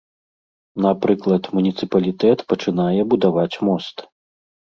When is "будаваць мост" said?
3.13-3.97